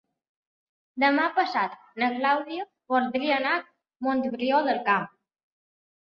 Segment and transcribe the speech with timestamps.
[1.01, 3.61] Demà passat na Clàudia voldria anar a
[4.07, 5.05] Montbrió del Camp.